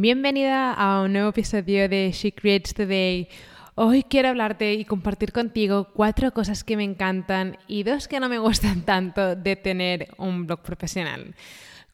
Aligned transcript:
Bienvenida 0.00 0.74
a 0.74 1.02
un 1.02 1.12
nuevo 1.12 1.30
episodio 1.30 1.88
de 1.88 2.12
She 2.12 2.30
Creates 2.30 2.72
Today. 2.72 3.28
Hoy 3.74 4.04
quiero 4.04 4.28
hablarte 4.28 4.74
y 4.74 4.84
compartir 4.84 5.32
contigo 5.32 5.88
cuatro 5.92 6.32
cosas 6.32 6.62
que 6.62 6.76
me 6.76 6.84
encantan 6.84 7.58
y 7.66 7.82
dos 7.82 8.06
que 8.06 8.20
no 8.20 8.28
me 8.28 8.38
gustan 8.38 8.82
tanto 8.82 9.34
de 9.34 9.56
tener 9.56 10.14
un 10.16 10.46
blog 10.46 10.62
profesional. 10.62 11.34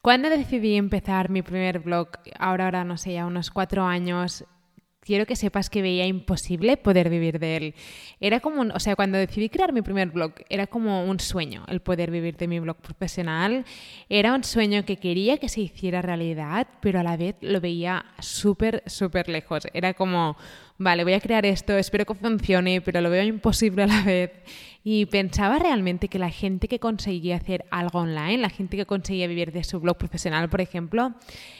Cuando 0.03 0.29
decidí 0.29 0.77
empezar 0.77 1.31
mi 1.31 1.41
primer 1.41 1.79
blog, 1.79 2.09
ahora, 2.39 2.67
ahora 2.67 2.85
no 2.85 2.99
sé, 2.99 3.15
ya 3.15 3.25
unos 3.25 3.51
cuatro 3.51 3.87
años, 3.87 4.45
quiero 5.05 5.27
que 5.27 5.37
sepas 5.37 5.71
que 5.71 5.83
veía 5.83 6.07
imposible 6.07 6.77
poder 6.77 7.11
vivir 7.11 7.39
de 7.39 7.57
él. 7.57 7.75
Era 8.21 8.41
como, 8.41 8.63
o 8.63 8.81
sea, 8.81 8.97
cuando 8.97 9.19
decidí 9.19 9.49
crear 9.49 9.73
mi 9.73 9.83
primer 9.83 10.11
blog, 10.11 10.33
era 10.49 10.67
como 10.67 11.05
un 11.05 11.21
sueño 11.21 11.65
el 11.69 11.81
poder 11.81 12.11
vivir 12.11 12.37
de 12.37 12.49
mi 12.49 12.61
blog 12.61 12.77
profesional. 12.79 13.65
Era 14.09 14.35
un 14.35 14.45
sueño 14.45 14.85
que 14.85 14.97
quería 14.97 15.39
que 15.39 15.49
se 15.49 15.61
hiciera 15.61 16.03
realidad, 16.03 16.67
pero 16.81 17.01
a 17.01 17.03
la 17.03 17.17
vez 17.17 17.37
lo 17.41 17.61
veía 17.61 18.05
súper, 18.19 18.83
súper 18.87 19.29
lejos. 19.29 19.67
Era 19.73 19.95
como, 19.95 20.37
vale, 20.79 21.05
voy 21.05 21.15
a 21.15 21.21
crear 21.21 21.47
esto, 21.47 21.77
espero 21.77 22.05
que 22.05 22.15
funcione, 22.15 22.81
pero 22.81 23.01
lo 23.01 23.11
veo 23.11 23.23
imposible 23.23 23.85
a 23.85 23.87
la 23.87 24.03
vez. 24.03 24.31
Y 24.87 25.07
pensaba 25.07 25.59
realmente 25.59 26.09
que 26.09 26.19
la 26.19 26.29
gente 26.29 26.69
que 26.69 26.79
conseguía 26.79 27.37
hacer 27.37 27.65
algo 27.71 28.01
online, 28.01 28.37
la 28.37 28.51
gente 28.51 28.77
que 28.77 28.85
conseguía 28.85 29.27
vivir 29.27 29.51
de 29.51 29.65
su 29.65 29.81
blog 29.81 29.97
profesional, 29.97 30.51
por 30.51 30.61
ejemplo, 30.61 31.15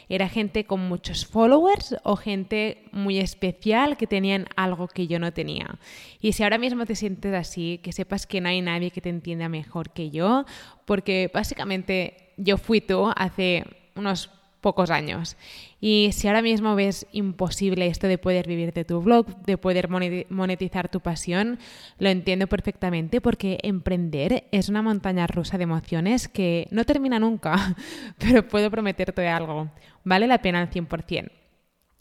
era 0.09 0.29
gente 0.29 0.65
con 0.65 0.87
muchos 0.87 1.25
followers 1.25 1.95
o 2.03 2.17
gente 2.17 2.83
muy 2.91 3.17
especial 3.17 3.97
que 3.97 4.05
tenían 4.05 4.45
algo 4.55 4.87
que 4.87 5.07
yo 5.07 5.17
no 5.17 5.33
tenía. 5.33 5.79
Y 6.21 6.33
si 6.33 6.43
ahora 6.43 6.59
mismo 6.59 6.85
te 6.85 6.95
sientes 6.95 7.33
así, 7.33 7.79
que 7.81 7.93
sepas 7.93 8.27
que 8.27 8.41
no 8.41 8.49
hay 8.49 8.61
nadie 8.61 8.91
que 8.91 9.01
te 9.01 9.09
entienda 9.09 9.49
mejor 9.49 9.91
que 9.91 10.11
yo, 10.11 10.45
porque 10.85 11.31
básicamente 11.33 12.33
yo 12.37 12.57
fui 12.57 12.79
tú 12.79 13.11
hace 13.15 13.65
unos 13.95 14.29
pocos 14.65 14.89
años. 14.89 15.37
Y 15.79 16.09
si 16.11 16.27
ahora 16.27 16.41
mismo 16.41 16.73
ves 16.73 17.05
imposible 17.11 17.85
esto 17.85 18.07
de 18.07 18.17
poder 18.17 18.47
vivir 18.47 18.73
de 18.73 18.83
tu 18.83 18.99
blog, 18.99 19.27
de 19.43 19.59
poder 19.59 19.89
monetizar 19.89 20.89
tu 20.89 21.01
pasión, 21.01 21.59
lo 21.99 22.09
entiendo 22.09 22.47
perfectamente 22.47 23.21
porque 23.21 23.59
emprender 23.61 24.45
es 24.51 24.67
una 24.67 24.81
montaña 24.81 25.27
rusa 25.27 25.59
de 25.59 25.65
emociones 25.65 26.27
que 26.27 26.67
no 26.71 26.83
termina 26.83 27.19
nunca, 27.19 27.75
pero 28.17 28.47
puedo 28.47 28.71
prometerte 28.71 29.27
algo, 29.27 29.69
vale 30.03 30.25
la 30.25 30.41
pena 30.41 30.61
al 30.61 30.71
100%. 30.71 31.29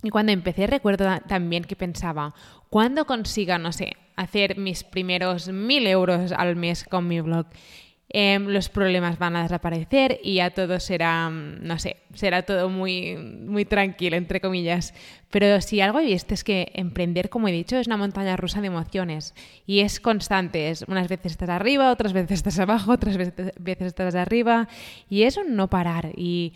Y 0.02 0.08
cuando 0.08 0.32
empecé 0.32 0.66
recuerdo 0.66 1.04
también 1.28 1.64
que 1.64 1.76
pensaba, 1.76 2.34
¿cuándo 2.70 3.04
consiga, 3.04 3.58
no 3.58 3.72
sé, 3.72 3.98
hacer 4.16 4.56
mis 4.56 4.84
primeros 4.84 5.48
mil 5.48 5.86
euros 5.86 6.32
al 6.32 6.56
mes 6.56 6.84
con 6.84 7.08
mi 7.08 7.20
blog? 7.20 7.44
Em, 8.10 8.46
los 8.48 8.68
problemas 8.68 9.18
van 9.18 9.34
a 9.34 9.42
desaparecer 9.42 10.20
y 10.22 10.34
ya 10.34 10.50
todo 10.50 10.78
será, 10.78 11.28
mm, 11.30 11.66
no 11.66 11.78
sé, 11.78 11.96
será 12.14 12.42
todo 12.42 12.68
muy, 12.68 13.16
muy 13.16 13.64
tranquilo, 13.64 14.16
entre 14.16 14.40
comillas. 14.40 14.94
Pero 15.30 15.60
si 15.60 15.80
algo 15.80 15.98
he 15.98 16.04
visto 16.04 16.32
es 16.32 16.44
que 16.44 16.70
emprender, 16.74 17.28
como 17.28 17.48
he 17.48 17.52
dicho, 17.52 17.76
es 17.76 17.86
una 17.88 17.96
montaña 17.96 18.36
rusa 18.36 18.60
de 18.60 18.68
emociones 18.68 19.34
y 19.66 19.80
es 19.80 19.98
constante. 19.98 20.72
Unas 20.86 21.08
veces 21.08 21.32
estás 21.32 21.48
arriba, 21.48 21.90
otras 21.90 22.12
veces 22.12 22.32
estás 22.32 22.58
abajo, 22.58 22.92
otras 22.92 23.16
veces, 23.16 23.52
veces 23.58 23.88
estás 23.88 24.14
arriba 24.14 24.68
y 25.08 25.22
es 25.22 25.36
un 25.36 25.56
no 25.56 25.68
parar. 25.68 26.12
Y 26.14 26.52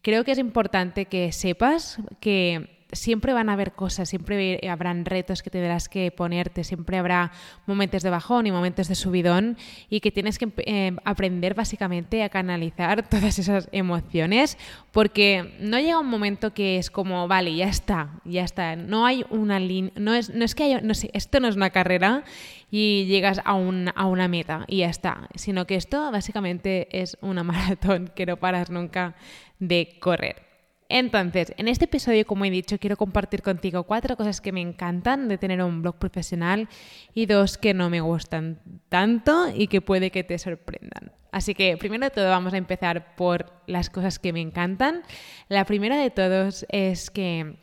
creo 0.00 0.24
que 0.24 0.32
es 0.32 0.38
importante 0.38 1.06
que 1.06 1.32
sepas 1.32 1.98
que 2.20 2.73
siempre 2.94 3.32
van 3.32 3.48
a 3.48 3.54
haber 3.54 3.72
cosas, 3.72 4.08
siempre 4.08 4.60
habrán 4.68 5.04
retos 5.04 5.42
que 5.42 5.50
tendrás 5.50 5.88
que 5.88 6.10
ponerte, 6.10 6.64
siempre 6.64 6.98
habrá 6.98 7.32
momentos 7.66 8.02
de 8.02 8.10
bajón 8.10 8.46
y 8.46 8.52
momentos 8.52 8.88
de 8.88 8.94
subidón 8.94 9.56
y 9.90 10.00
que 10.00 10.10
tienes 10.10 10.38
que 10.38 10.50
eh, 10.58 10.96
aprender 11.04 11.54
básicamente 11.54 12.22
a 12.22 12.28
canalizar 12.28 13.08
todas 13.08 13.38
esas 13.38 13.68
emociones 13.72 14.58
porque 14.92 15.56
no 15.60 15.78
llega 15.78 15.98
un 15.98 16.08
momento 16.08 16.54
que 16.54 16.78
es 16.78 16.90
como, 16.90 17.28
vale, 17.28 17.54
ya 17.54 17.68
está, 17.68 18.20
ya 18.24 18.44
está, 18.44 18.76
no 18.76 19.06
hay 19.06 19.24
una 19.30 19.58
línea, 19.58 19.92
no 19.96 20.14
es, 20.14 20.30
no 20.30 20.44
es 20.44 20.54
que 20.54 20.64
haya, 20.64 20.80
no 20.80 20.94
sé, 20.94 21.10
esto 21.12 21.40
no 21.40 21.48
es 21.48 21.56
una 21.56 21.70
carrera 21.70 22.24
y 22.70 23.04
llegas 23.06 23.40
a, 23.44 23.54
un, 23.54 23.90
a 23.94 24.06
una 24.06 24.28
meta 24.28 24.64
y 24.68 24.78
ya 24.78 24.88
está, 24.88 25.28
sino 25.34 25.66
que 25.66 25.76
esto 25.76 26.10
básicamente 26.10 26.88
es 26.90 27.16
una 27.20 27.42
maratón 27.44 28.10
que 28.14 28.26
no 28.26 28.36
paras 28.36 28.70
nunca 28.70 29.14
de 29.58 29.96
correr. 30.00 30.53
Entonces, 30.96 31.52
en 31.56 31.66
este 31.66 31.86
episodio, 31.86 32.24
como 32.24 32.44
he 32.44 32.50
dicho, 32.52 32.78
quiero 32.78 32.96
compartir 32.96 33.42
contigo 33.42 33.82
cuatro 33.82 34.16
cosas 34.16 34.40
que 34.40 34.52
me 34.52 34.60
encantan 34.60 35.26
de 35.26 35.38
tener 35.38 35.60
un 35.60 35.82
blog 35.82 35.96
profesional 35.96 36.68
y 37.12 37.26
dos 37.26 37.58
que 37.58 37.74
no 37.74 37.90
me 37.90 38.00
gustan 38.00 38.60
tanto 38.88 39.48
y 39.52 39.66
que 39.66 39.80
puede 39.80 40.12
que 40.12 40.22
te 40.22 40.38
sorprendan. 40.38 41.10
Así 41.32 41.52
que, 41.56 41.76
primero 41.76 42.04
de 42.04 42.10
todo, 42.10 42.28
vamos 42.28 42.54
a 42.54 42.58
empezar 42.58 43.16
por 43.16 43.52
las 43.66 43.90
cosas 43.90 44.20
que 44.20 44.32
me 44.32 44.40
encantan. 44.40 45.02
La 45.48 45.64
primera 45.64 45.96
de 45.96 46.10
todos 46.10 46.64
es 46.68 47.10
que 47.10 47.56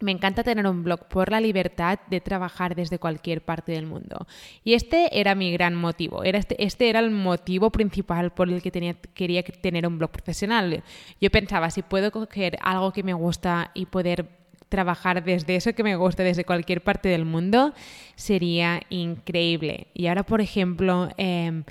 me 0.00 0.12
encanta 0.12 0.42
tener 0.42 0.66
un 0.66 0.82
blog 0.82 1.06
por 1.08 1.30
la 1.30 1.40
libertad 1.40 1.98
de 2.08 2.20
trabajar 2.20 2.74
desde 2.74 2.98
cualquier 2.98 3.42
parte 3.42 3.72
del 3.72 3.86
mundo. 3.86 4.26
Y 4.64 4.74
este 4.74 5.20
era 5.20 5.34
mi 5.34 5.52
gran 5.52 5.74
motivo. 5.74 6.24
Era 6.24 6.38
este, 6.38 6.62
este 6.62 6.88
era 6.88 7.00
el 7.00 7.10
motivo 7.10 7.70
principal 7.70 8.32
por 8.32 8.48
el 8.48 8.62
que 8.62 8.70
tenía, 8.70 8.94
quería 9.14 9.42
tener 9.42 9.86
un 9.86 9.98
blog 9.98 10.10
profesional. 10.10 10.82
Yo 11.20 11.30
pensaba, 11.30 11.70
si 11.70 11.82
puedo 11.82 12.10
coger 12.10 12.58
algo 12.62 12.92
que 12.92 13.02
me 13.02 13.14
gusta 13.14 13.70
y 13.74 13.86
poder 13.86 14.40
trabajar 14.70 15.22
desde 15.22 15.56
eso 15.56 15.74
que 15.74 15.82
me 15.82 15.96
gusta, 15.96 16.22
desde 16.22 16.44
cualquier 16.44 16.82
parte 16.82 17.08
del 17.08 17.26
mundo, 17.26 17.74
sería 18.14 18.80
increíble. 18.88 19.88
Y 19.92 20.06
ahora, 20.06 20.22
por 20.22 20.40
ejemplo, 20.40 21.10
em, 21.18 21.64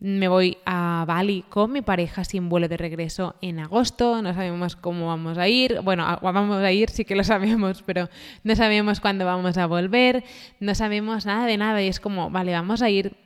me 0.00 0.28
voy 0.28 0.58
a 0.64 1.04
Bali 1.08 1.44
con 1.48 1.72
mi 1.72 1.82
pareja 1.82 2.22
sin 2.22 2.48
vuelo 2.48 2.68
de 2.68 2.76
regreso 2.76 3.34
en 3.40 3.58
agosto. 3.58 4.22
No 4.22 4.32
sabemos 4.32 4.76
cómo 4.76 5.08
vamos 5.08 5.38
a 5.38 5.48
ir. 5.48 5.80
Bueno, 5.82 6.18
vamos 6.22 6.62
a 6.62 6.70
ir, 6.70 6.90
sí 6.90 7.04
que 7.04 7.16
lo 7.16 7.24
sabemos, 7.24 7.82
pero 7.86 8.08
no 8.44 8.54
sabemos 8.54 9.00
cuándo 9.00 9.24
vamos 9.24 9.58
a 9.58 9.66
volver. 9.66 10.22
No 10.60 10.74
sabemos 10.74 11.26
nada 11.26 11.46
de 11.46 11.56
nada. 11.56 11.82
Y 11.82 11.88
es 11.88 11.98
como, 11.98 12.30
vale, 12.30 12.52
vamos 12.52 12.80
a 12.80 12.90
ir 12.90 13.16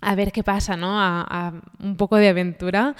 a 0.00 0.16
ver 0.16 0.32
qué 0.32 0.42
pasa, 0.42 0.76
¿no? 0.76 1.00
A, 1.00 1.62
un 1.78 1.96
poco 1.96 2.16
de 2.16 2.28
aventura. 2.28 2.96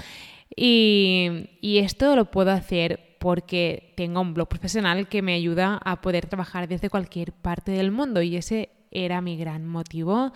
Y, 0.55 1.49
y 1.61 1.79
esto 1.79 2.15
lo 2.15 2.27
puedo 2.27 2.53
hacer 2.53 3.17
porque 3.19 3.95
tengo 3.97 4.21
un 4.21 4.35
blog 4.35 4.49
profesional 4.49 5.09
que 5.09 5.23
me 5.23 5.35
ayuda 5.35 5.81
a 5.85 6.01
poder 6.01 6.27
trabajar 6.27 6.69
desde 6.69 6.91
cualquier 6.91 7.33
parte 7.33 7.73
del 7.73 7.91
mundo. 7.91 8.23
Y 8.23 8.37
ese 8.37 8.69
era 8.93 9.21
mi 9.21 9.37
gran 9.37 9.67
motivo 9.67 10.33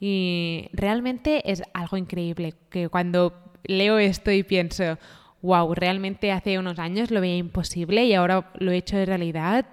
y 0.00 0.68
realmente 0.72 1.50
es 1.50 1.62
algo 1.74 1.96
increíble 1.96 2.54
que 2.70 2.88
cuando 2.88 3.34
leo 3.64 3.98
esto 3.98 4.30
y 4.30 4.42
pienso, 4.42 4.98
wow, 5.42 5.74
realmente 5.74 6.32
hace 6.32 6.58
unos 6.58 6.78
años 6.78 7.10
lo 7.10 7.20
veía 7.20 7.36
imposible 7.36 8.04
y 8.04 8.14
ahora 8.14 8.50
lo 8.58 8.72
he 8.72 8.76
hecho 8.76 8.96
de 8.96 9.06
realidad, 9.06 9.66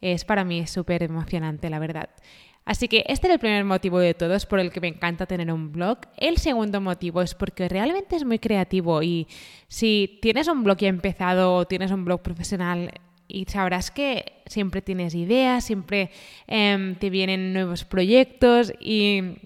es 0.00 0.24
para 0.24 0.44
mí 0.44 0.66
súper 0.66 1.02
emocionante, 1.02 1.70
la 1.70 1.78
verdad. 1.78 2.10
Así 2.64 2.88
que 2.88 3.04
este 3.08 3.26
es 3.26 3.32
el 3.32 3.40
primer 3.40 3.64
motivo 3.64 3.98
de 3.98 4.14
todos 4.14 4.46
por 4.46 4.60
el 4.60 4.70
que 4.70 4.80
me 4.80 4.88
encanta 4.88 5.26
tener 5.26 5.52
un 5.52 5.72
blog. 5.72 5.98
El 6.16 6.36
segundo 6.36 6.80
motivo 6.80 7.22
es 7.22 7.34
porque 7.34 7.68
realmente 7.68 8.16
es 8.16 8.24
muy 8.24 8.38
creativo 8.38 9.02
y 9.02 9.26
si 9.66 10.18
tienes 10.22 10.46
un 10.46 10.62
blog 10.62 10.78
ya 10.78 10.88
empezado 10.88 11.54
o 11.54 11.66
tienes 11.66 11.90
un 11.90 12.04
blog 12.04 12.22
profesional, 12.22 12.92
y 13.32 13.44
sabrás 13.46 13.90
que 13.90 14.42
siempre 14.46 14.82
tienes 14.82 15.14
ideas, 15.14 15.64
siempre 15.64 16.10
em, 16.46 16.94
te 16.96 17.10
vienen 17.10 17.52
nuevos 17.52 17.84
proyectos 17.84 18.72
y 18.80 19.36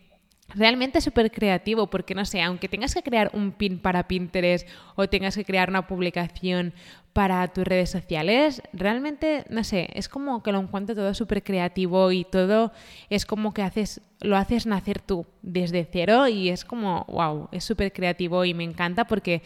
realmente 0.55 0.99
es 0.99 1.05
súper 1.05 1.31
creativo 1.31 1.89
porque 1.89 2.15
no 2.15 2.25
sé, 2.25 2.43
aunque 2.43 2.69
tengas 2.69 2.95
que 2.95 3.03
crear 3.03 3.31
un 3.35 3.53
pin 3.53 3.79
para 3.79 4.09
Pinterest 4.09 4.69
o 4.95 5.09
tengas 5.09 5.37
que 5.37 5.45
crear 5.45 5.69
una 5.69 5.87
publicación 5.87 6.73
para 7.13 7.47
tus 7.49 7.65
redes 7.65 7.91
sociales, 7.91 8.61
realmente, 8.73 9.45
no 9.49 9.63
sé, 9.63 9.89
es 9.95 10.09
como 10.09 10.43
que 10.43 10.51
lo 10.51 10.59
encuentro 10.59 10.97
todo 10.97 11.15
súper 11.15 11.45
creativo 11.45 12.11
y 12.11 12.25
todo 12.25 12.73
es 13.09 13.25
como 13.25 13.55
que 13.55 13.63
haces, 13.63 14.01
lo 14.21 14.37
haces 14.37 14.67
nacer 14.67 15.01
tú 15.01 15.25
desde 15.41 15.89
cero 15.91 16.27
y 16.27 16.49
es 16.49 16.65
como, 16.65 17.05
wow, 17.09 17.49
es 17.53 17.63
súper 17.65 17.93
creativo 17.93 18.45
y 18.45 18.53
me 18.53 18.65
encanta 18.65 19.07
porque 19.07 19.43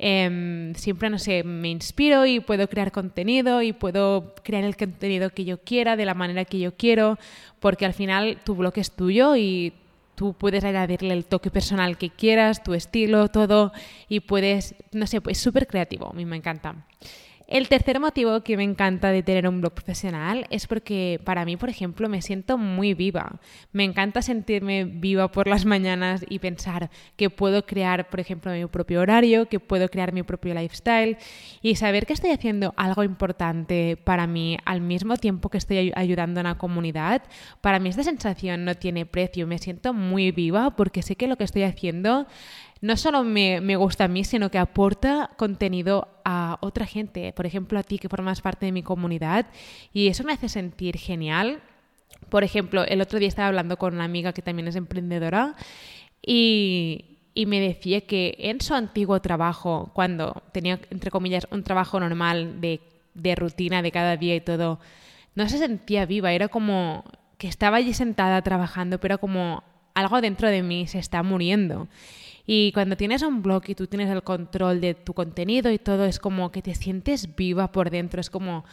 Em, 0.00 0.74
siempre, 0.74 1.10
no 1.10 1.18
sé, 1.18 1.42
me 1.42 1.68
inspiro 1.68 2.24
y 2.24 2.38
puedo 2.38 2.68
crear 2.68 2.92
contenido 2.92 3.62
y 3.62 3.72
puedo 3.72 4.32
crear 4.44 4.62
el 4.62 4.76
contenido 4.76 5.30
que 5.30 5.44
yo 5.44 5.58
quiera, 5.58 5.96
de 5.96 6.04
la 6.04 6.14
manera 6.14 6.44
que 6.44 6.60
yo 6.60 6.76
quiero, 6.76 7.18
porque 7.58 7.84
al 7.84 7.94
final 7.94 8.38
tu 8.44 8.54
blog 8.54 8.74
es 8.76 8.92
tuyo 8.92 9.34
y 9.34 9.72
tú 10.14 10.34
puedes 10.34 10.62
añadirle 10.62 11.14
el 11.14 11.24
toque 11.24 11.50
personal 11.50 11.98
que 11.98 12.10
quieras, 12.10 12.62
tu 12.62 12.74
estilo, 12.74 13.28
todo, 13.28 13.72
y 14.08 14.20
puedes, 14.20 14.76
no 14.92 15.06
sé, 15.06 15.20
pues 15.20 15.38
súper 15.38 15.66
creativo, 15.66 16.10
a 16.10 16.12
mí 16.12 16.24
me 16.24 16.36
encanta. 16.36 16.76
El 17.48 17.66
tercer 17.70 17.98
motivo 17.98 18.42
que 18.42 18.58
me 18.58 18.62
encanta 18.62 19.10
de 19.10 19.22
tener 19.22 19.48
un 19.48 19.62
blog 19.62 19.72
profesional 19.72 20.46
es 20.50 20.66
porque 20.66 21.18
para 21.24 21.46
mí, 21.46 21.56
por 21.56 21.70
ejemplo, 21.70 22.06
me 22.06 22.20
siento 22.20 22.58
muy 22.58 22.92
viva. 22.92 23.40
Me 23.72 23.84
encanta 23.84 24.20
sentirme 24.20 24.84
viva 24.84 25.32
por 25.32 25.48
las 25.48 25.64
mañanas 25.64 26.26
y 26.28 26.40
pensar 26.40 26.90
que 27.16 27.30
puedo 27.30 27.64
crear, 27.64 28.10
por 28.10 28.20
ejemplo, 28.20 28.52
mi 28.52 28.66
propio 28.66 29.00
horario, 29.00 29.48
que 29.48 29.60
puedo 29.60 29.88
crear 29.88 30.12
mi 30.12 30.22
propio 30.22 30.52
lifestyle 30.52 31.16
y 31.62 31.76
saber 31.76 32.04
que 32.04 32.12
estoy 32.12 32.32
haciendo 32.32 32.74
algo 32.76 33.02
importante 33.02 33.96
para 33.96 34.26
mí 34.26 34.58
al 34.66 34.82
mismo 34.82 35.16
tiempo 35.16 35.48
que 35.48 35.56
estoy 35.56 35.90
ayudando 35.96 36.40
a 36.40 36.42
una 36.42 36.58
comunidad. 36.58 37.22
Para 37.62 37.78
mí 37.78 37.88
esta 37.88 38.02
sensación 38.02 38.66
no 38.66 38.74
tiene 38.74 39.06
precio. 39.06 39.46
Me 39.46 39.56
siento 39.56 39.94
muy 39.94 40.32
viva 40.32 40.76
porque 40.76 41.00
sé 41.00 41.16
que 41.16 41.26
lo 41.26 41.36
que 41.36 41.44
estoy 41.44 41.62
haciendo 41.62 42.26
no 42.80 42.96
solo 42.96 43.24
me, 43.24 43.76
gusta 43.76 44.04
a 44.04 44.08
mí, 44.08 44.24
sino 44.24 44.50
que 44.50 44.58
aporta 44.58 45.30
contenido 45.36 46.08
a 46.24 46.58
otra 46.60 46.86
gente, 46.86 47.32
por 47.32 47.46
ejemplo 47.46 47.78
a 47.78 47.82
ti 47.82 47.98
que 47.98 48.08
formas 48.08 48.40
parte 48.40 48.66
de 48.66 48.72
mi 48.72 48.82
comunidad 48.82 49.46
y 49.92 50.08
eso 50.08 50.24
me 50.24 50.32
hace 50.32 50.48
sentir 50.48 50.96
genial. 50.96 51.60
Por 52.28 52.44
ejemplo, 52.44 52.84
el 52.84 53.00
otro 53.00 53.18
día 53.18 53.28
estaba 53.28 53.48
hablando 53.48 53.76
con 53.76 53.94
una 53.94 54.04
amiga 54.04 54.32
que 54.32 54.42
también 54.42 54.68
es 54.68 54.76
emprendedora 54.76 55.54
y, 56.22 57.18
y 57.34 57.46
me 57.46 57.60
decía 57.60 58.02
que 58.02 58.36
en 58.38 58.60
su 58.60 58.74
antiguo 58.74 59.20
trabajo, 59.20 59.90
cuando 59.94 60.42
tenía, 60.52 60.80
entre 60.90 61.10
comillas, 61.10 61.46
un 61.50 61.62
trabajo 61.62 61.98
normal 62.00 62.60
de, 62.60 62.80
de 63.14 63.34
rutina 63.34 63.82
de 63.82 63.92
cada 63.92 64.16
día 64.16 64.34
y 64.34 64.40
todo, 64.40 64.80
no 65.34 65.48
se 65.48 65.58
sentía 65.58 66.06
viva, 66.06 66.32
era 66.32 66.48
como 66.48 67.04
que 67.38 67.48
estaba 67.48 67.76
allí 67.76 67.94
sentada 67.94 68.42
trabajando, 68.42 68.98
pero 68.98 69.18
como 69.18 69.62
algo 69.94 70.20
dentro 70.20 70.48
de 70.48 70.62
mí 70.62 70.86
se 70.86 70.98
está 70.98 71.22
muriendo. 71.22 71.88
Y 72.50 72.72
cuando 72.72 72.96
tienes 72.96 73.20
un 73.20 73.42
blog 73.42 73.64
y 73.66 73.74
tú 73.74 73.86
tienes 73.88 74.08
el 74.08 74.22
control 74.22 74.80
de 74.80 74.94
tu 74.94 75.12
contenido 75.12 75.70
y 75.70 75.78
todo, 75.78 76.06
es 76.06 76.18
como 76.18 76.50
que 76.50 76.62
te 76.62 76.74
sientes 76.74 77.36
viva 77.36 77.70
por 77.70 77.90
dentro, 77.90 78.22
es 78.22 78.30
como... 78.30 78.64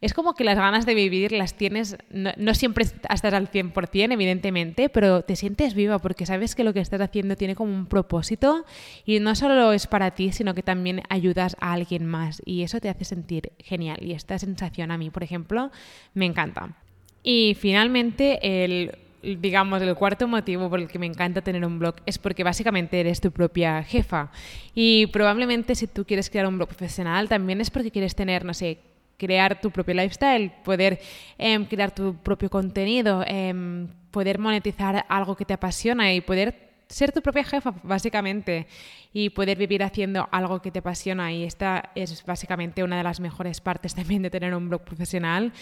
Es 0.00 0.14
como 0.14 0.34
que 0.34 0.44
las 0.44 0.56
ganas 0.56 0.86
de 0.86 0.94
vivir 0.94 1.32
las 1.32 1.56
tienes, 1.56 1.98
no, 2.10 2.54
siempre 2.54 2.84
estás 2.84 3.24
al 3.24 3.50
100%, 3.50 4.12
evidentemente, 4.12 4.88
pero 4.88 5.22
te 5.22 5.34
sientes 5.34 5.74
viva 5.74 5.98
porque 5.98 6.24
sabes 6.24 6.54
que 6.54 6.62
lo 6.62 6.72
que 6.72 6.78
estás 6.78 7.00
haciendo 7.00 7.34
tiene 7.34 7.56
como 7.56 7.74
un 7.74 7.86
propósito 7.86 8.64
y 9.04 9.18
no 9.18 9.34
solo 9.34 9.72
es 9.72 9.88
para 9.88 10.12
ti, 10.12 10.30
sino 10.30 10.54
que 10.54 10.62
también 10.62 11.02
ayudas 11.08 11.56
a 11.58 11.72
alguien 11.72 12.06
más. 12.06 12.40
Y 12.44 12.62
eso 12.62 12.78
te 12.78 12.88
hace 12.88 13.04
sentir 13.04 13.50
genial. 13.58 13.98
Y 14.00 14.12
esta 14.12 14.38
sensación 14.38 14.92
a 14.92 14.98
mí, 14.98 15.10
por 15.10 15.24
ejemplo, 15.24 15.72
me 16.14 16.26
encanta. 16.26 16.76
Y 17.24 17.56
finalmente, 17.58 18.38
el 18.64 18.92
digamos, 19.22 19.82
el 19.82 19.94
cuarto 19.94 20.28
motivo 20.28 20.70
por 20.70 20.80
el 20.80 20.88
que 20.88 20.98
me 20.98 21.06
encanta 21.06 21.42
tener 21.42 21.64
un 21.64 21.78
blog 21.78 21.96
es 22.06 22.18
porque 22.18 22.44
básicamente 22.44 23.00
eres 23.00 23.20
tu 23.20 23.30
propia 23.30 23.82
jefa. 23.82 24.30
Y 24.74 25.06
probablemente 25.08 25.74
si 25.74 25.86
tú 25.86 26.04
quieres 26.04 26.30
crear 26.30 26.46
un 26.46 26.56
blog 26.56 26.68
profesional 26.68 27.28
también 27.28 27.60
es 27.60 27.70
porque 27.70 27.90
quieres 27.90 28.14
tener, 28.14 28.44
no 28.44 28.54
sé, 28.54 28.78
crear 29.16 29.60
tu 29.60 29.70
propio 29.70 29.94
lifestyle, 29.94 30.52
poder 30.64 31.00
em, 31.36 31.64
crear 31.64 31.92
tu 31.94 32.14
propio 32.16 32.48
contenido, 32.48 33.24
em, 33.26 33.88
poder 34.10 34.38
monetizar 34.38 35.04
algo 35.08 35.36
que 35.36 35.44
te 35.44 35.54
apasiona 35.54 36.12
y 36.12 36.20
poder 36.20 36.68
ser 36.88 37.12
tu 37.12 37.20
propia 37.20 37.44
jefa, 37.44 37.74
básicamente, 37.82 38.66
y 39.12 39.30
poder 39.30 39.58
vivir 39.58 39.82
haciendo 39.82 40.28
algo 40.30 40.62
que 40.62 40.70
te 40.70 40.78
apasiona. 40.78 41.32
Y 41.32 41.44
esta 41.44 41.90
es 41.94 42.24
básicamente 42.24 42.82
una 42.82 42.96
de 42.96 43.02
las 43.02 43.20
mejores 43.20 43.60
partes 43.60 43.94
también 43.94 44.22
de 44.22 44.30
tener 44.30 44.54
un 44.54 44.68
blog 44.68 44.82
profesional, 44.82 45.52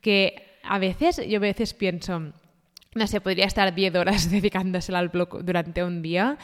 que 0.00 0.58
a 0.62 0.78
veces, 0.78 1.20
yo 1.26 1.38
a 1.38 1.40
veces 1.40 1.72
pienso, 1.72 2.32
no 2.94 3.06
sé, 3.06 3.20
podría 3.20 3.46
estar 3.46 3.74
10 3.74 3.94
horas 3.96 4.30
dedicándosela 4.30 4.98
al 4.98 5.08
blog 5.08 5.44
durante 5.44 5.84
un 5.84 6.02
día 6.02 6.38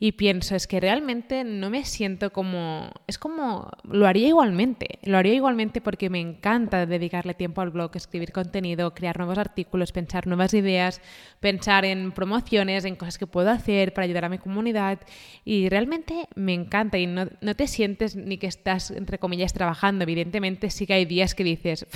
y 0.00 0.12
pienso, 0.12 0.54
es 0.54 0.68
que 0.68 0.78
realmente 0.78 1.42
no 1.42 1.70
me 1.70 1.84
siento 1.84 2.30
como, 2.32 2.92
es 3.08 3.18
como, 3.18 3.68
lo 3.82 4.06
haría 4.06 4.28
igualmente, 4.28 5.00
lo 5.02 5.18
haría 5.18 5.34
igualmente 5.34 5.80
porque 5.80 6.08
me 6.08 6.20
encanta 6.20 6.86
dedicarle 6.86 7.34
tiempo 7.34 7.62
al 7.62 7.70
blog, 7.70 7.90
escribir 7.96 8.30
contenido, 8.30 8.94
crear 8.94 9.18
nuevos 9.18 9.38
artículos, 9.38 9.90
pensar 9.90 10.28
nuevas 10.28 10.54
ideas, 10.54 11.00
pensar 11.40 11.84
en 11.84 12.12
promociones, 12.12 12.84
en 12.84 12.94
cosas 12.94 13.18
que 13.18 13.26
puedo 13.26 13.50
hacer 13.50 13.92
para 13.92 14.04
ayudar 14.04 14.26
a 14.26 14.28
mi 14.28 14.38
comunidad 14.38 15.00
y 15.44 15.68
realmente 15.68 16.28
me 16.36 16.54
encanta 16.54 16.96
y 16.98 17.06
no, 17.06 17.26
no 17.40 17.56
te 17.56 17.66
sientes 17.66 18.14
ni 18.14 18.38
que 18.38 18.46
estás, 18.46 18.92
entre 18.92 19.18
comillas, 19.18 19.52
trabajando, 19.52 20.04
evidentemente 20.04 20.70
sí 20.70 20.86
que 20.86 20.94
hay 20.94 21.06
días 21.06 21.34
que 21.34 21.42
dices 21.42 21.86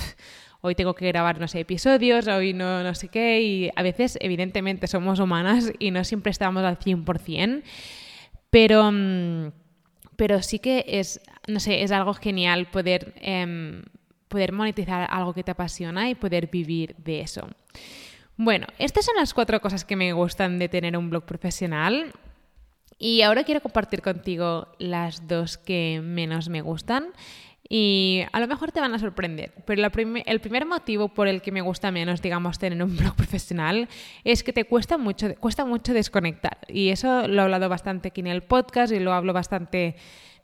hoy 0.65 0.75
tengo 0.75 0.95
que 0.95 1.05
grabar, 1.09 1.37
episodios, 1.55 2.25
hoy 2.27 2.53
no, 2.53 2.83
no 2.83 2.95
sé 2.95 3.09
qué, 3.09 3.41
y 3.41 3.69
a 3.75 3.83
veces, 3.83 4.17
evidentemente, 4.21 4.87
somos 4.87 5.19
humanas 5.19 5.73
y 5.77 5.91
no 5.91 6.05
siempre 6.05 6.31
estamos 6.31 6.63
al 6.63 6.79
100%, 6.79 7.63
pero, 8.49 8.89
mm, 8.89 9.51
pero 10.15 10.41
sí 10.41 10.59
que 10.59 10.85
es, 10.87 11.19
no 11.47 11.59
sé, 11.59 11.83
es 11.83 11.91
algo 11.91 12.13
genial 12.13 12.67
poder, 12.67 13.13
em, 13.17 13.83
poder 14.29 14.53
monetizar 14.53 15.05
algo 15.11 15.33
que 15.33 15.43
te 15.43 15.51
apasiona 15.51 16.09
y 16.09 16.15
poder 16.15 16.47
vivir 16.47 16.95
de 16.95 17.19
eso. 17.19 17.49
Bueno, 18.37 18.65
estas 18.79 19.03
son 19.03 19.17
las 19.17 19.33
cuatro 19.33 19.59
cosas 19.59 19.83
que 19.83 19.97
me 19.97 20.13
gustan 20.13 20.59
de 20.59 20.69
tener 20.69 20.95
un 20.97 21.09
blog 21.09 21.25
profesional. 21.25 22.13
Y 22.97 23.21
ahora 23.21 23.43
quiero 23.43 23.59
compartir 23.59 24.01
contigo 24.01 24.69
las 24.79 25.27
dos 25.27 25.57
que 25.57 25.99
menos 26.01 26.47
me 26.47 26.61
gustan. 26.61 27.07
Y 27.75 28.21
a 28.31 28.39
lo 28.39 28.47
mejor 28.47 28.71
te 28.71 28.79
van 28.79 28.93
a 28.93 28.99
sorprender, 28.99 29.51
pero 29.65 29.81
el 29.83 30.39
primer 30.41 30.65
motivo 30.67 31.07
por 31.07 31.27
el 31.27 31.41
que 31.41 31.51
me 31.51 31.61
gusta 31.61 31.89
menos, 31.89 32.21
digamos, 32.21 32.59
tener 32.59 32.83
un 32.83 32.95
blog 32.97 33.15
profesional 33.15 33.89
es 34.23 34.43
que 34.43 34.53
te 34.53 34.65
cuesta 34.65 34.99
mucho, 34.99 35.33
cuesta 35.39 35.65
mucho 35.65 35.91
desconectar. 35.91 36.59
Y 36.67 36.89
eso 36.89 37.27
lo 37.27 37.41
he 37.41 37.45
hablado 37.45 37.69
bastante 37.69 38.09
aquí 38.09 38.21
en 38.21 38.27
el 38.27 38.43
podcast 38.43 38.93
y 38.93 38.99
lo 38.99 39.11
hablo 39.11 39.33
bastante, 39.33 39.95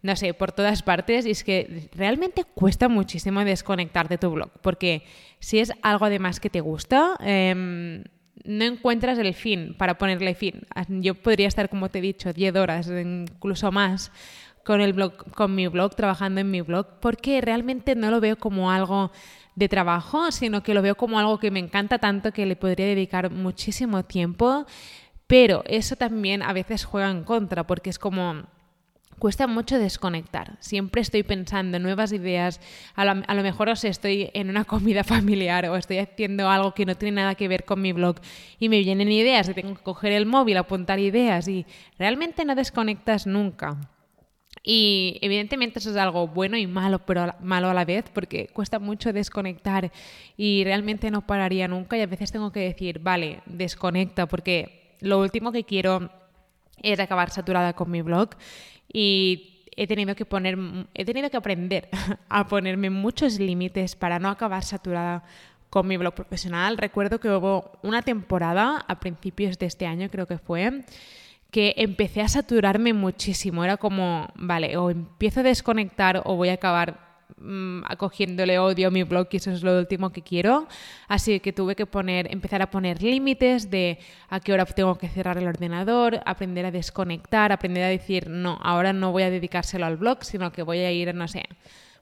no 0.02 0.16
sé, 0.16 0.34
por 0.34 0.54
todas 0.54 0.82
partes. 0.82 1.28
Y 1.28 1.30
es 1.30 1.44
que 1.44 1.92
realmente 1.94 2.46
cuesta 2.46 2.90
muchísimo 2.90 3.46
desconectar 3.46 4.10
de 4.10 4.18
tu 4.18 4.32
blog, 4.32 4.50
porque 4.64 5.04
si 5.38 5.60
es 5.60 5.72
algo 5.84 6.06
además 6.06 6.40
que 6.40 6.50
te 6.50 6.62
gusta, 6.62 7.16
em, 7.20 8.06
no 8.44 8.66
encuentras 8.66 9.20
el 9.20 9.36
fin 9.36 9.76
para 9.78 10.00
ponerle 10.00 10.34
fin. 10.34 10.64
Yo 10.88 11.14
podría 11.14 11.48
estar, 11.48 11.70
como 11.70 11.90
te 11.90 12.00
he 12.00 12.02
dicho, 12.02 12.34
10 12.34 12.56
horas, 12.56 12.88
incluso 12.88 13.72
más 13.72 14.12
con 14.70 14.82
el 14.82 14.94
blog, 14.94 15.32
con 15.32 15.56
mi 15.56 15.66
blog, 15.66 15.96
trabajando 15.96 16.42
en 16.42 16.52
mi 16.52 16.62
blog, 16.62 16.86
porque 17.00 17.42
realmente 17.42 17.96
no 17.96 18.12
lo 18.12 18.20
veo 18.20 18.38
como 18.38 18.70
algo 18.70 19.12
de 19.56 19.68
trabajo, 19.68 20.32
sino 20.32 20.62
que 20.62 20.76
lo 20.76 20.84
veo 20.84 20.94
como 20.94 21.18
algo 21.18 21.40
que 21.40 21.50
me 21.50 21.58
encanta 21.58 21.98
tanto 21.98 22.32
que 22.32 22.46
le 22.46 22.56
podría 22.56 22.86
dedicar 22.86 23.32
muchísimo 23.32 24.06
tiempo, 24.06 24.68
pero 25.26 25.64
eso 25.66 25.96
también 25.96 26.44
a 26.44 26.54
veces 26.54 26.86
juega 26.86 27.10
en 27.10 27.24
contra, 27.24 27.66
porque 27.66 27.90
es 27.90 27.98
como 27.98 28.44
cuesta 29.18 29.48
mucho 29.48 29.80
desconectar. 29.80 30.56
Siempre 30.60 31.02
estoy 31.02 31.24
pensando 31.24 31.78
en 31.78 31.82
nuevas 31.82 32.12
ideas. 32.12 32.62
A 32.94 33.06
lo, 33.06 33.24
a 33.26 33.34
lo, 33.34 33.42
mejor 33.42 33.70
o 33.70 33.72
estoy 33.72 34.30
en 34.36 34.52
una 34.52 34.66
comida 34.66 35.04
familiar 35.16 35.66
o 35.66 35.78
estoy 35.78 35.98
haciendo 35.98 36.48
algo 36.48 36.76
que 36.76 36.86
no 36.86 36.94
tiene 36.94 37.16
nada 37.16 37.34
que 37.34 37.48
ver 37.48 37.66
con 37.66 37.82
mi 37.82 37.92
blog 37.92 38.18
y 38.60 38.70
me 38.70 38.78
vienen 38.82 39.12
ideas 39.12 39.50
y 39.50 39.56
tengo 39.56 39.74
que 39.74 39.82
coger 39.82 40.12
el 40.12 40.28
móvil, 40.28 40.58
apuntar 40.58 41.00
ideas 41.00 41.48
y 41.48 41.66
realmente 41.98 42.46
no 42.46 42.54
desconectas 42.54 43.26
nunca. 43.26 43.80
Y 44.64 45.20
evidentemente 45.22 45.80
eso 45.80 45.92
es 45.92 45.96
algo 45.96 46.28
bueno 46.28 46.58
y 46.58 46.68
malo, 46.68 47.00
pero 47.00 47.34
malo 47.40 47.70
a 47.70 47.74
la 47.74 47.86
vez, 47.86 48.06
porque 48.14 48.48
cuesta 48.48 48.80
mucho 48.80 49.14
desconectar 49.14 49.92
y 50.36 50.64
realmente 50.64 51.12
no 51.12 51.26
pararía 51.26 51.68
nunca 51.68 51.98
y 51.98 52.02
a 52.02 52.08
veces 52.08 52.32
tengo 52.32 52.52
que 52.52 52.62
decir, 52.62 53.00
vale, 53.00 53.42
desconecta, 53.46 54.28
porque 54.28 54.96
lo 55.00 55.20
último 55.20 55.52
que 55.52 55.64
quiero 55.64 56.12
es 56.82 57.00
acabar 57.00 57.30
saturada 57.30 57.74
con 57.74 57.90
mi 57.90 58.02
blog 58.02 58.32
y 58.92 59.66
he 59.76 59.88
tenido 59.88 60.14
que 60.16 60.26
poner, 60.26 60.58
he 60.94 61.06
tenido 61.06 61.30
que 61.30 61.38
aprender 61.38 61.90
a 62.30 62.48
ponerme 62.48 62.90
muchos 62.90 63.40
límites 63.40 63.96
para 63.96 64.20
no 64.20 64.30
acabar 64.30 64.64
saturada 64.64 65.24
con 65.70 65.88
mi 65.88 65.98
blog 65.98 66.16
profesional. 66.16 66.78
Recuerdo 66.78 67.20
que 67.20 67.30
hubo 67.30 67.80
una 67.82 68.02
temporada 68.02 68.84
a 68.88 69.00
principios 69.00 69.58
de 69.58 69.68
este 69.68 69.86
año, 69.86 70.10
creo 70.10 70.26
que 70.26 70.38
fue, 70.38 70.84
que 71.52 71.74
empecé 71.78 72.22
a 72.22 72.28
saturarme 72.28 72.94
muchísimo. 72.94 73.64
Era 73.64 73.78
como, 73.78 74.28
vale, 74.36 74.78
o 74.78 74.90
empiezo 74.90 75.40
a 75.40 75.44
desconectar 75.44 76.22
o 76.26 76.36
voy 76.36 76.50
a 76.50 76.54
acabar 76.54 77.00
mm, 77.38 77.84
acogiéndole 77.88 78.60
odio 78.60 78.90
a 78.90 78.92
mi 78.92 79.04
blog 79.04 79.28
y 79.32 79.38
eso 79.38 79.52
es 79.52 79.64
lo 79.64 79.78
último 79.78 80.12
que 80.12 80.22
quiero. 80.22 80.68
Así 81.08 81.40
que 81.40 81.54
tuve 81.54 81.76
que 81.76 81.86
poner, 81.86 82.32
empezar 82.32 82.62
a 82.62 82.70
poner 82.70 83.02
límites 83.02 83.70
de 83.72 84.00
a 84.30 84.40
qué 84.40 84.54
hora 84.54 84.66
tengo 84.66 84.98
que 84.98 85.10
cerrar 85.10 85.38
el 85.38 85.48
ordenador, 85.48 86.20
aprender 86.26 86.66
a 86.66 86.72
desconectar, 86.72 87.52
aprender 87.52 87.84
a 87.84 87.88
decir, 87.88 88.30
no, 88.30 88.60
ahora 88.62 88.94
no 88.94 89.12
voy 89.12 89.24
a 89.24 89.30
dedicárselo 89.32 89.86
al 89.86 89.98
blog, 89.98 90.24
sino 90.24 90.52
que 90.52 90.62
voy 90.64 90.80
a 90.80 90.92
ir, 90.92 91.14
no 91.16 91.28
sé, 91.28 91.44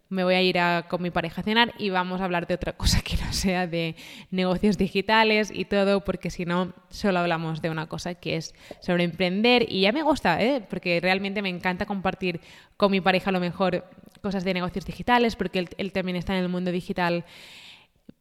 me 0.10 0.24
voy 0.24 0.36
a 0.36 0.42
ir 0.42 0.58
con 0.88 1.02
mi 1.02 1.12
pareja 1.12 1.42
a 1.42 1.44
cenar 1.44 1.74
y 1.78 1.90
vamos 1.90 2.22
a 2.22 2.26
hablar 2.26 2.48
de 2.48 2.54
otra 2.54 2.74
cosa 2.74 3.02
que 3.02 3.18
no 3.18 3.34
sea 3.34 3.68
de 3.68 3.96
negocios 4.32 4.78
digitales 4.78 5.52
y 5.54 5.66
todo, 5.66 6.04
porque 6.04 6.30
si 6.30 6.46
no, 6.46 6.74
solo 6.90 7.20
hablamos 7.20 7.62
de 7.62 7.70
una 7.70 7.88
cosa 7.88 8.16
que 8.16 8.38
es 8.38 8.54
sobre 8.82 9.04
emprender 9.04 9.66
y 9.68 9.82
ya 9.82 9.92
me 9.92 10.04
gusta, 10.04 10.42
¿eh? 10.42 10.66
porque 10.70 11.00
realmente 11.02 11.42
me 11.42 11.50
encanta 11.50 11.86
compartir 11.86 12.42
con 12.78 12.92
mi 12.92 13.02
pareja 13.02 13.30
a 13.30 13.34
lo 13.34 13.40
mejor 13.40 13.86
cosas 14.22 14.44
de 14.44 14.54
negocios 14.54 14.86
digitales, 14.86 15.36
porque 15.36 15.60
él, 15.60 15.70
él 15.78 15.92
también 15.92 16.16
está 16.16 16.36
en 16.36 16.44
el 16.44 16.50
mundo 16.50 16.72
digital 16.72 17.26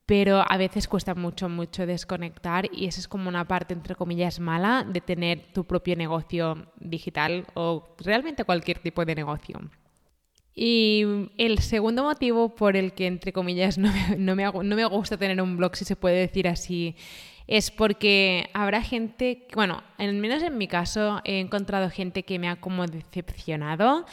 pero 0.07 0.45
a 0.49 0.57
veces 0.57 0.87
cuesta 0.87 1.17
mucho, 1.17 1.49
mucho 1.49 1.85
desconectar 1.85 2.69
y 2.73 2.87
esa 2.87 3.01
es 3.01 3.09
como 3.09 3.29
una 3.29 3.45
parte, 3.47 3.75
entre 3.75 3.97
comillas, 3.97 4.39
mala 4.39 4.87
de 4.89 5.01
tener 5.01 5.43
tu 5.53 5.65
propio 5.65 5.97
negocio 5.97 6.69
digital 6.79 7.45
o 7.55 7.89
realmente 7.99 8.45
cualquier 8.45 8.79
tipo 8.79 9.05
de 9.05 9.17
negocio. 9.17 9.61
Y 10.59 11.05
el 11.37 11.59
segundo 11.59 12.03
motivo 12.03 12.55
por 12.55 12.77
el 12.77 12.95
que, 12.95 13.07
entre 13.07 13.33
comillas, 13.33 13.77
no 13.79 13.93
me, 13.93 14.17
no 14.17 14.35
me, 14.35 14.45
no 14.45 14.77
me 14.77 14.85
gusta 14.87 15.19
tener 15.19 15.41
un 15.41 15.57
blog, 15.57 15.77
si 15.77 15.85
se 15.85 15.95
puede 15.95 16.17
decir 16.17 16.49
así, 16.49 16.97
es 17.47 17.71
porque 17.71 18.49
habrá 18.55 18.83
gente, 18.83 19.47
bueno, 19.55 19.83
al 19.99 20.15
menos 20.15 20.43
en 20.43 20.59
mi 20.59 20.67
caso 20.67 21.21
he 21.25 21.39
encontrado 21.39 21.91
gente 21.91 22.25
que 22.25 22.39
me 22.39 22.49
ha 22.49 22.57
como 22.57 22.87
decepcionado. 22.87 24.07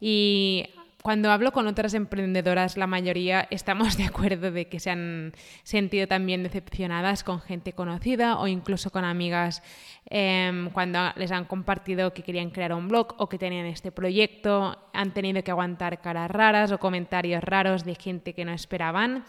Y 0.00 0.70
cuando 1.02 1.32
hablo 1.32 1.50
con 1.50 1.66
otras 1.66 1.94
emprendedoras, 1.94 2.76
la 2.76 2.86
mayoría 2.86 3.48
estamos 3.50 3.96
de 3.96 4.04
acuerdo 4.04 4.52
de 4.52 4.68
que 4.68 4.78
se 4.78 4.90
han 4.90 5.32
sentido 5.64 6.06
también 6.06 6.44
decepcionadas 6.44 7.24
con 7.24 7.40
gente 7.40 7.72
conocida 7.72 8.38
o 8.38 8.46
incluso 8.46 8.90
con 8.90 9.04
amigas 9.04 9.62
em, 10.08 10.70
cuando 10.70 11.00
les 11.16 11.32
han 11.32 11.44
compartido 11.44 12.14
que 12.14 12.22
querían 12.22 12.50
crear 12.50 12.72
un 12.72 12.86
blog 12.86 13.14
o 13.18 13.28
que 13.28 13.36
tenían 13.36 13.66
este 13.66 13.90
proyecto, 13.90 14.78
han 14.92 15.12
tenido 15.12 15.42
que 15.42 15.50
aguantar 15.50 16.00
caras 16.00 16.30
raras 16.30 16.70
o 16.70 16.78
comentarios 16.78 17.42
raros 17.42 17.84
de 17.84 17.96
gente 17.96 18.32
que 18.32 18.44
no 18.44 18.52
esperaban. 18.52 19.24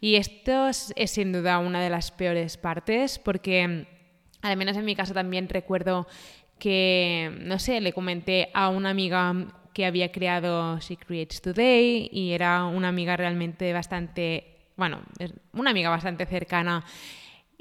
Y 0.00 0.16
esto 0.16 0.68
es, 0.68 0.94
es 0.96 1.10
sin 1.10 1.32
duda 1.32 1.58
una 1.58 1.82
de 1.82 1.90
las 1.90 2.10
peores 2.10 2.56
partes 2.56 3.18
porque, 3.18 3.86
al 4.40 4.56
menos 4.56 4.76
en 4.78 4.84
mi 4.86 4.96
caso 4.96 5.12
también 5.12 5.48
recuerdo 5.48 6.06
que, 6.58 7.30
no 7.42 7.58
sé, 7.58 7.80
le 7.80 7.92
comenté 7.92 8.50
a 8.54 8.68
una 8.70 8.90
amiga 8.90 9.34
que 9.72 9.86
había 9.86 10.12
creado 10.12 10.78
She 10.78 10.96
Creates 10.96 11.40
Today 11.40 12.08
y 12.12 12.32
era 12.32 12.64
una 12.64 12.88
amiga 12.88 13.16
realmente 13.16 13.72
bastante, 13.72 14.56
bueno, 14.76 15.00
una 15.52 15.70
amiga 15.70 15.90
bastante 15.90 16.26
cercana. 16.26 16.84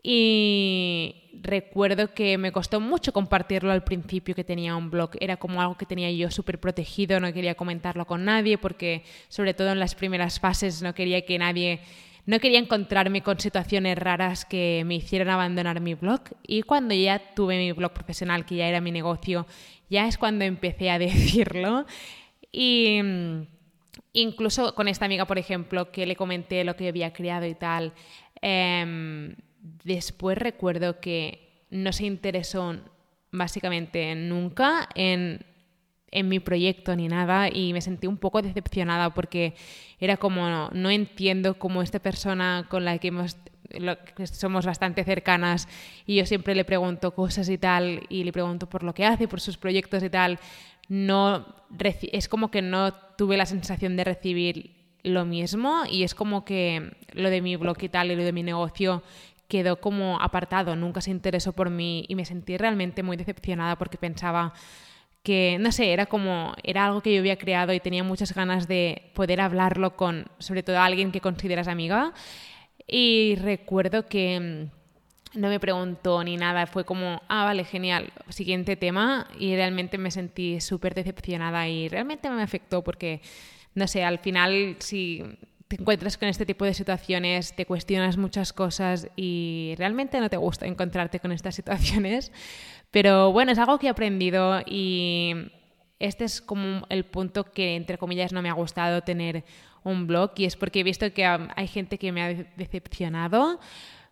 Y 0.01 1.15
recuerdo 1.41 2.13
que 2.13 2.37
me 2.37 2.51
costó 2.51 2.79
mucho 2.79 3.11
compartirlo 3.11 3.71
al 3.71 3.83
principio 3.83 4.35
que 4.35 4.43
tenía 4.43 4.75
un 4.75 4.89
blog. 4.89 5.11
Era 5.19 5.37
como 5.37 5.61
algo 5.61 5.75
que 5.75 5.85
tenía 5.85 6.11
yo 6.11 6.31
súper 6.31 6.59
protegido, 6.59 7.19
no 7.19 7.33
quería 7.33 7.55
comentarlo 7.55 8.05
con 8.05 8.23
nadie 8.23 8.57
porque 8.57 9.03
sobre 9.27 9.53
todo 9.53 9.71
en 9.71 9.79
las 9.79 9.95
primeras 9.95 10.39
fases 10.39 10.81
no 10.81 10.93
quería 10.93 11.25
que 11.25 11.37
nadie 11.37 11.81
no 12.27 12.41
quería 12.41 12.59
encontrarme 12.59 13.23
con 13.23 13.39
situaciones 13.39 13.97
raras 13.97 14.43
que 14.43 14.83
me 14.85 14.95
hicieran 14.95 15.29
abandonar 15.29 15.79
mi 15.79 15.93
blog 15.93 16.19
y 16.45 16.61
cuando 16.61 16.93
ya 16.93 17.19
tuve 17.33 17.57
mi 17.57 17.71
blog 17.71 17.93
profesional, 17.93 18.45
que 18.45 18.57
ya 18.57 18.67
era 18.67 18.81
mi 18.81 18.91
negocio 18.91 19.47
ya 19.89 20.07
es 20.07 20.17
cuando 20.17 20.45
empecé 20.45 20.89
a 20.89 20.99
decirlo. 20.99 21.85
Y 22.51 22.99
mm, 23.03 23.47
incluso 24.13 24.73
con 24.75 24.87
esta 24.87 25.05
amiga, 25.05 25.25
por 25.25 25.37
ejemplo, 25.37 25.91
que 25.91 26.05
le 26.05 26.15
comenté 26.15 26.63
lo 26.63 26.75
que 26.75 26.87
había 26.87 27.13
creado 27.13 27.45
y 27.45 27.55
tal, 27.55 27.93
em, 28.41 29.35
después 29.83 30.37
recuerdo 30.37 30.99
que 30.99 31.65
no 31.69 31.91
se 31.91 32.05
interesó 32.05 32.75
básicamente 33.31 34.15
nunca 34.15 34.87
en, 34.95 35.45
en, 36.11 36.29
mi 36.29 36.39
proyecto 36.39 36.95
ni 36.95 37.07
nada 37.07 37.49
y 37.49 37.73
me 37.73 37.81
sentí 37.81 38.07
un 38.07 38.17
poco 38.17 38.41
decepcionada 38.41 39.13
porque 39.13 39.53
era 39.99 40.17
como, 40.17 40.47
no, 40.47 40.69
no 40.71 40.89
entiendo 40.89 41.59
cómo 41.59 41.81
esta 41.81 41.99
persona 41.99 42.67
con 42.69 42.85
la 42.85 42.97
que 42.99 43.09
hemos 43.09 43.37
somos 44.25 44.65
bastante 44.65 45.03
cercanas 45.03 45.67
y 46.05 46.15
yo 46.15 46.25
siempre 46.25 46.55
le 46.55 46.65
pregunto 46.65 47.13
cosas 47.13 47.49
y 47.49 47.57
tal 47.57 48.03
y 48.09 48.23
le 48.23 48.31
pregunto 48.31 48.67
por 48.69 48.83
lo 48.83 48.93
que 48.93 49.05
hace, 49.05 49.27
por 49.27 49.41
sus 49.41 49.57
proyectos 49.57 50.03
y 50.03 50.09
tal, 50.09 50.39
no 50.89 51.45
es 52.11 52.27
como 52.27 52.49
que 52.49 52.61
no 52.61 52.93
tuve 53.17 53.37
la 53.37 53.45
sensación 53.45 53.97
de 53.97 54.03
recibir 54.03 54.77
lo 55.03 55.25
mismo 55.25 55.83
y 55.89 56.03
es 56.03 56.15
como 56.15 56.45
que 56.45 56.95
lo 57.13 57.29
de 57.29 57.41
mi 57.41 57.55
blog 57.55 57.77
y 57.81 57.89
tal 57.89 58.11
y 58.11 58.15
lo 58.15 58.23
de 58.23 58.33
mi 58.33 58.43
negocio 58.43 59.03
quedó 59.47 59.79
como 59.79 60.19
apartado, 60.21 60.75
nunca 60.75 61.01
se 61.01 61.11
interesó 61.11 61.53
por 61.53 61.69
mí 61.69 62.05
y 62.09 62.15
me 62.15 62.25
sentí 62.25 62.57
realmente 62.57 63.03
muy 63.03 63.15
decepcionada 63.15 63.77
porque 63.77 63.97
pensaba 63.97 64.53
que, 65.23 65.57
no 65.59 65.71
sé, 65.71 65.91
era 65.93 66.05
como, 66.05 66.53
era 66.63 66.85
algo 66.85 67.01
que 67.01 67.13
yo 67.13 67.19
había 67.19 67.37
creado 67.37 67.73
y 67.73 67.79
tenía 67.79 68.03
muchas 68.03 68.33
ganas 68.33 68.67
de 68.67 69.11
poder 69.13 69.41
hablarlo 69.41 69.95
con, 69.95 70.27
sobre 70.39 70.63
todo, 70.63 70.79
alguien 70.79 71.11
que 71.11 71.21
consideras 71.21 71.67
amiga 71.67 72.13
y 72.87 73.35
recuerdo 73.35 74.07
que 74.07 74.39
mm, 74.39 75.39
no 75.39 75.49
me 75.49 75.59
preguntó 75.59 76.23
ni 76.23 76.37
nada, 76.37 76.65
fue 76.67 76.85
como, 76.85 77.21
ah, 77.27 77.43
vale, 77.45 77.65
genial, 77.65 78.11
siguiente 78.29 78.75
tema 78.75 79.27
y 79.39 79.55
realmente 79.55 79.97
me 79.97 80.11
sentí 80.11 80.61
súper 80.61 80.95
decepcionada 80.95 81.67
y 81.67 81.89
realmente 81.89 82.29
me 82.29 82.41
afectó 82.41 82.83
porque, 82.83 83.21
no 83.75 83.87
sé, 83.87 84.03
al 84.03 84.19
final 84.19 84.77
si 84.79 85.23
te 85.67 85.75
encuentras 85.75 86.17
con 86.17 86.29
este 86.29 86.45
tipo 86.45 86.63
de 86.63 86.73
situaciones, 86.73 87.53
te 87.53 87.65
cuestionas 87.65 88.17
muchas 88.17 88.53
cosas 88.53 89.09
y 89.17 89.75
realmente 89.77 90.19
no 90.19 90.29
te 90.29 90.37
gusta 90.37 90.65
encontrarte 90.65 91.19
con 91.19 91.31
estas 91.31 91.55
situaciones, 91.55 92.31
pero 92.89 93.31
bueno, 93.31 93.51
es 93.51 93.59
algo 93.59 93.77
que 93.79 93.87
he 93.87 93.89
aprendido 93.89 94.61
y 94.65 95.33
este 95.99 96.25
es 96.25 96.41
como 96.41 96.85
el 96.89 97.05
punto 97.05 97.51
que, 97.51 97.75
entre 97.75 97.97
comillas, 97.97 98.33
no 98.33 98.41
me 98.41 98.49
ha 98.49 98.53
gustado 98.53 99.01
tener 99.01 99.43
un 99.83 100.07
blog 100.07 100.31
y 100.35 100.45
es 100.45 100.55
porque 100.55 100.81
he 100.81 100.83
visto 100.83 101.11
que 101.13 101.25
hay 101.25 101.67
gente 101.67 101.97
que 101.97 102.11
me 102.11 102.21
ha 102.21 102.33
decepcionado, 102.55 103.59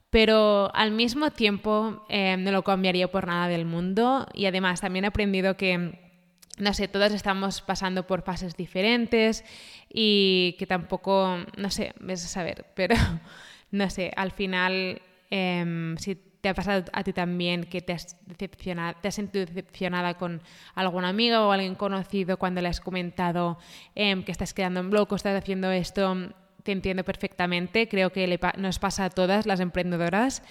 pero 0.10 0.74
al 0.74 0.92
mismo 0.92 1.32
tiempo 1.32 2.06
eh, 2.10 2.38
no 2.38 2.52
lo 2.52 2.64
cambiaría 2.64 3.12
por 3.12 3.28
nada 3.28 3.48
del 3.48 3.66
mundo 3.66 4.28
y 4.34 4.46
además 4.46 4.82
también 4.82 5.06
he 5.06 5.10
aprendido 5.10 5.58
que, 5.58 6.00
no 6.58 6.74
sé, 6.74 6.88
todos 6.88 7.12
estamos 7.12 7.62
pasando 7.62 8.08
por 8.08 8.24
fases 8.24 8.56
diferentes 8.56 9.44
y 9.90 10.56
que 10.58 10.66
tampoco, 10.66 11.38
no 11.58 11.70
sé, 11.70 11.94
ves 12.00 12.24
a 12.24 12.28
saber, 12.28 12.66
pero 12.76 12.96
no 13.72 13.90
sé, 13.90 14.12
al 14.16 14.32
final, 14.32 15.02
eh, 15.30 15.96
si 15.98 16.16
¿Te 16.46 16.50
ha 16.50 16.54
pasado 16.54 16.86
a 16.94 17.04
ti 17.04 17.12
también 17.12 17.64
que 17.64 17.82
te 17.82 17.92
has, 17.92 18.18
decepcionado, 18.28 18.96
te 19.02 19.08
has 19.08 19.16
sentido 19.16 19.48
decepcionada 19.48 20.14
con 20.14 20.44
alguna 20.76 21.10
amiga 21.10 21.42
o 21.42 21.52
alguien 21.52 21.74
conocido 21.74 22.38
cuando 22.38 22.62
le 22.62 22.68
has 22.68 22.80
comentado 22.80 23.58
em, 23.96 24.22
que 24.24 24.32
estás 24.32 24.54
quedando 24.54 24.80
en 24.80 24.92
blog 24.92 25.12
o 25.12 25.16
estás 25.16 25.36
haciendo 25.36 25.72
esto? 25.72 26.16
Te 26.62 26.72
entiendo 26.72 27.04
perfectamente, 27.04 27.88
creo 27.88 28.12
que 28.12 28.40
nos 28.58 28.78
pasa 28.78 29.06
a 29.06 29.10
todas 29.10 29.48
las 29.48 29.60
emprendedoras, 29.60 30.44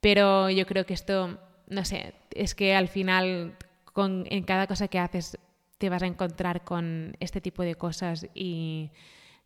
pero 0.00 0.50
yo 0.50 0.66
creo 0.66 0.86
que 0.86 0.94
esto, 0.94 1.36
no 1.66 1.84
sé, 1.84 2.14
es 2.30 2.54
que 2.54 2.76
al 2.76 2.86
final 2.86 3.56
con, 3.92 4.26
en 4.30 4.44
cada 4.44 4.68
cosa 4.68 4.86
que 4.86 5.00
haces 5.00 5.36
te 5.78 5.88
vas 5.88 6.04
a 6.04 6.06
encontrar 6.06 6.62
con 6.62 7.16
este 7.18 7.40
tipo 7.40 7.64
de 7.64 7.74
cosas 7.74 8.28
y 8.34 8.92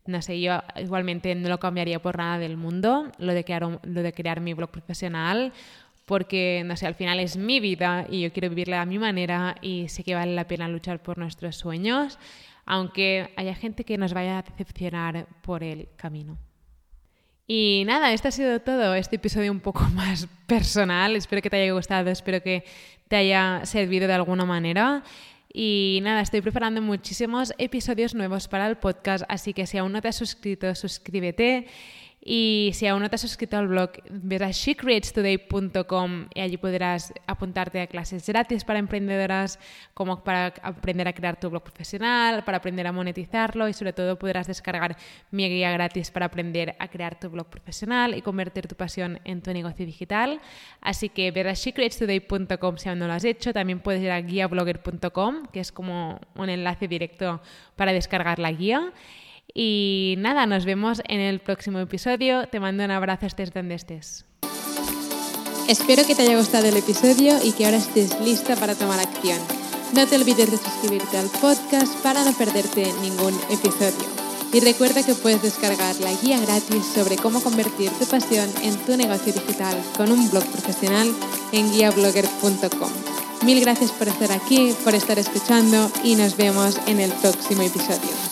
no 0.09 0.21
sé, 0.21 0.41
yo 0.41 0.61
igualmente 0.75 1.33
no 1.35 1.49
lo 1.49 1.59
cambiaría 1.59 2.01
por 2.01 2.17
nada 2.17 2.39
del 2.39 2.57
mundo, 2.57 3.11
lo 3.17 3.33
de 3.33 3.43
crear, 3.43 3.79
lo 3.81 4.01
de 4.03 4.13
crear 4.13 4.41
mi 4.41 4.53
blog 4.53 4.71
profesional, 4.71 5.53
porque, 6.05 6.63
no 6.65 6.75
sé, 6.75 6.87
al 6.87 6.95
final 6.95 7.19
es 7.19 7.37
mi 7.37 7.59
vida 7.59 8.07
y 8.09 8.21
yo 8.21 8.33
quiero 8.33 8.49
vivirla 8.49 8.81
a 8.81 8.85
mi 8.85 8.97
manera 8.97 9.55
y 9.61 9.87
sé 9.89 10.03
que 10.03 10.15
vale 10.15 10.33
la 10.33 10.47
pena 10.47 10.67
luchar 10.67 11.01
por 11.03 11.19
nuestros 11.19 11.55
sueños, 11.55 12.17
aunque 12.65 13.31
haya 13.35 13.53
gente 13.53 13.83
que 13.83 13.97
nos 13.97 14.13
vaya 14.13 14.39
a 14.39 14.41
decepcionar 14.41 15.27
por 15.41 15.63
el 15.63 15.87
camino. 15.95 16.37
Y 17.45 17.83
nada, 17.85 18.11
esto 18.13 18.27
ha 18.27 18.31
sido 18.31 18.59
todo, 18.59 18.93
este 18.95 19.15
episodio 19.15 19.51
un 19.51 19.59
poco 19.59 19.81
más 19.93 20.27
personal, 20.47 21.15
espero 21.15 21.41
que 21.41 21.49
te 21.49 21.61
haya 21.61 21.73
gustado, 21.73 22.09
espero 22.09 22.41
que 22.41 22.63
te 23.07 23.15
haya 23.15 23.61
servido 23.65 24.07
de 24.07 24.13
alguna 24.13 24.45
manera. 24.45 25.03
Y 25.51 25.99
nada, 26.03 26.21
estoy 26.21 26.41
preparando 26.41 26.79
muchísimos 26.81 27.53
episodios 27.57 28.13
nuevos 28.13 28.47
para 28.47 28.67
el 28.67 28.77
podcast, 28.77 29.25
así 29.27 29.53
que 29.53 29.65
si 29.65 29.79
aún 29.79 29.91
no 29.91 30.01
te 30.01 30.07
has 30.07 30.15
suscrito, 30.15 30.73
suscríbete. 30.75 31.65
Y 32.31 32.69
si 32.75 32.85
aún 32.85 33.01
no 33.01 33.09
te 33.09 33.15
has 33.15 33.21
suscrito 33.21 33.57
al 33.57 33.67
blog, 33.67 33.89
verás 34.11 34.55
shecreatestoday.com 34.55 36.27
y 36.35 36.41
allí 36.41 36.57
podrás 36.57 37.11
apuntarte 37.25 37.81
a 37.81 37.87
clases 37.87 38.27
gratis 38.27 38.63
para 38.63 38.77
emprendedoras, 38.77 39.57
como 39.95 40.23
para 40.23 40.53
aprender 40.61 41.07
a 41.07 41.13
crear 41.13 41.39
tu 41.39 41.49
blog 41.49 41.63
profesional, 41.63 42.43
para 42.45 42.59
aprender 42.59 42.85
a 42.85 42.91
monetizarlo 42.91 43.67
y 43.67 43.73
sobre 43.73 43.93
todo 43.93 44.19
podrás 44.19 44.45
descargar 44.45 44.95
mi 45.31 45.49
guía 45.49 45.71
gratis 45.71 46.11
para 46.11 46.27
aprender 46.27 46.75
a 46.77 46.87
crear 46.89 47.19
tu 47.19 47.31
blog 47.31 47.47
profesional 47.49 48.15
y 48.15 48.21
convertir 48.21 48.67
tu 48.67 48.75
pasión 48.75 49.19
en 49.23 49.41
tu 49.41 49.51
negocio 49.51 49.83
digital. 49.87 50.39
Así 50.81 51.09
que 51.09 51.31
verás 51.31 51.57
shecreatestoday.com 51.65 52.77
si 52.77 52.89
aún 52.89 52.99
no 52.99 53.07
lo 53.07 53.13
has 53.13 53.23
hecho. 53.23 53.53
También 53.53 53.79
puedes 53.79 54.03
ir 54.03 54.11
a 54.11 54.21
guiablogger.com, 54.21 55.47
que 55.51 55.61
es 55.61 55.71
como 55.71 56.21
un 56.35 56.49
enlace 56.49 56.87
directo 56.87 57.41
para 57.75 57.91
descargar 57.91 58.37
la 58.37 58.51
guía. 58.51 58.93
Y 59.53 60.15
nada, 60.17 60.45
nos 60.45 60.65
vemos 60.65 61.01
en 61.07 61.19
el 61.19 61.39
próximo 61.39 61.79
episodio. 61.79 62.47
Te 62.47 62.59
mando 62.59 62.83
un 62.83 62.91
abrazo 62.91 63.25
estés 63.25 63.53
donde 63.53 63.75
estés. 63.75 64.25
Espero 65.67 66.05
que 66.05 66.15
te 66.15 66.23
haya 66.23 66.37
gustado 66.37 66.65
el 66.67 66.77
episodio 66.77 67.37
y 67.43 67.51
que 67.51 67.65
ahora 67.65 67.77
estés 67.77 68.19
lista 68.21 68.55
para 68.55 68.75
tomar 68.75 68.99
acción. 68.99 69.39
No 69.93 70.05
te 70.07 70.15
olvides 70.15 70.51
de 70.51 70.57
suscribirte 70.57 71.17
al 71.17 71.29
podcast 71.41 71.93
para 72.03 72.23
no 72.23 72.33
perderte 72.33 72.91
ningún 73.01 73.35
episodio. 73.49 74.07
Y 74.51 74.59
recuerda 74.61 75.03
que 75.03 75.13
puedes 75.13 75.43
descargar 75.43 75.95
la 75.97 76.13
guía 76.13 76.39
gratis 76.39 76.85
sobre 76.85 77.17
cómo 77.17 77.41
convertir 77.41 77.91
tu 77.91 78.05
pasión 78.05 78.49
en 78.63 78.75
tu 78.85 78.97
negocio 78.97 79.31
digital 79.31 79.77
con 79.95 80.11
un 80.11 80.29
blog 80.31 80.43
profesional 80.45 81.13
en 81.51 81.71
guiablogger.com. 81.71 82.89
Mil 83.45 83.61
gracias 83.61 83.91
por 83.91 84.07
estar 84.07 84.31
aquí, 84.31 84.73
por 84.83 84.95
estar 84.95 85.19
escuchando 85.19 85.91
y 86.03 86.15
nos 86.15 86.35
vemos 86.35 86.79
en 86.87 86.99
el 86.99 87.11
próximo 87.11 87.61
episodio. 87.61 88.28